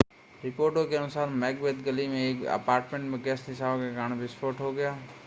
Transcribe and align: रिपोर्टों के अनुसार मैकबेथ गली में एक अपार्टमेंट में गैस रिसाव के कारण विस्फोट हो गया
रिपोर्टों 0.41 0.85
के 0.85 0.95
अनुसार 0.95 1.27
मैकबेथ 1.43 1.83
गली 1.85 2.07
में 2.07 2.19
एक 2.19 2.45
अपार्टमेंट 2.51 3.09
में 3.11 3.21
गैस 3.23 3.45
रिसाव 3.49 3.79
के 3.79 3.93
कारण 3.95 4.19
विस्फोट 4.19 4.59
हो 4.59 4.71
गया 4.73 4.97